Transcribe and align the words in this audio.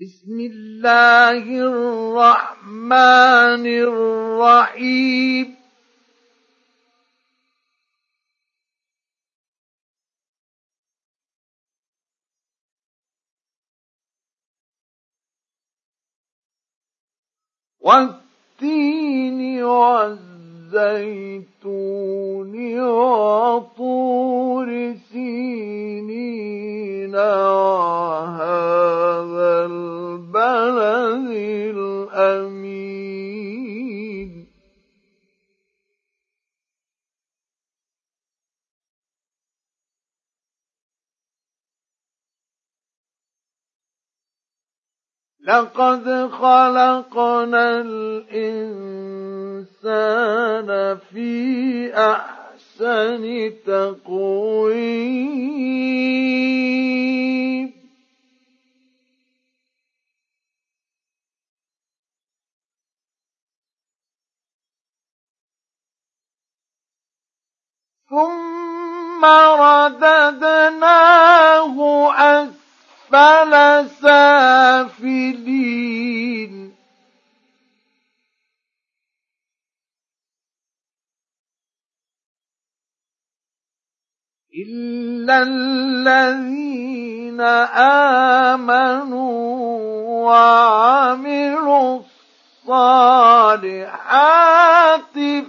بسم 0.00 0.40
الله 0.40 1.42
الرحمن 1.42 3.66
الرحيم. 3.66 5.56
والتين 17.80 19.62
والزيتون 19.62 21.48
وطور 22.80 24.94
سينين 25.12 27.14
لقد 45.40 46.30
خلقنا 46.32 47.80
الإنسان 47.80 48.68
في 51.12 51.94
أحسن 51.94 53.52
تقويم. 53.66 55.28
ثم 68.10 69.24
رددناه 69.60 70.56
أسفل 72.12 73.52
سافلين. 73.88 75.27
إلا 84.56 85.42
الذين 85.42 87.40
آمنوا 88.50 89.28
وعملوا 90.24 92.00
الصالحات 92.68 94.28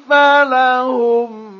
فلهم 0.09 1.58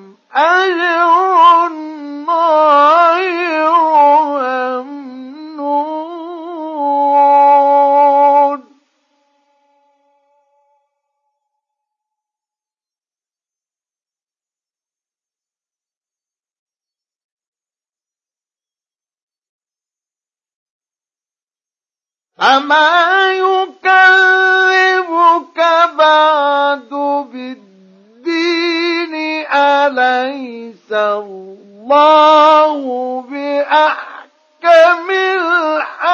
فما 22.39 23.31
يكذبك 23.31 23.89
بعد 25.97 26.89
بالدين 27.33 29.13
أليس 29.53 30.91
الله 30.91 32.71
بأحكم 33.29 35.09
الحاكمين 35.09 36.08